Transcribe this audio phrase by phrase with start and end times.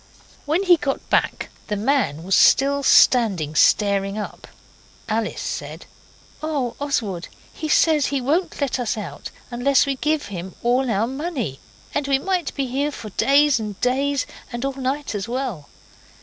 [0.47, 4.47] When he got back the man was still standing staring up.
[5.07, 5.85] Alice said
[6.41, 11.05] 'Oh, Oswald, he says he won't let us out unless we give him all our
[11.05, 11.59] money.
[11.93, 15.69] And we might be here for days and days and all night as well.